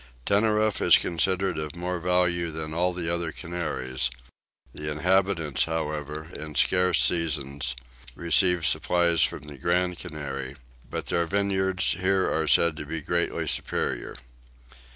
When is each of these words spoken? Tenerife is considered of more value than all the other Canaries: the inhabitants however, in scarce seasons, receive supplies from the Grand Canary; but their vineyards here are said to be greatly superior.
Tenerife 0.25 0.81
is 0.81 0.97
considered 0.97 1.59
of 1.59 1.75
more 1.75 1.99
value 1.99 2.49
than 2.49 2.73
all 2.73 2.91
the 2.91 3.07
other 3.07 3.31
Canaries: 3.31 4.09
the 4.73 4.89
inhabitants 4.91 5.65
however, 5.65 6.23
in 6.35 6.55
scarce 6.55 6.99
seasons, 7.05 7.75
receive 8.15 8.65
supplies 8.65 9.21
from 9.21 9.43
the 9.43 9.59
Grand 9.59 9.99
Canary; 9.99 10.55
but 10.89 11.05
their 11.05 11.27
vineyards 11.27 11.95
here 11.99 12.27
are 12.33 12.47
said 12.47 12.75
to 12.77 12.85
be 12.87 13.01
greatly 13.01 13.47
superior. 13.47 14.15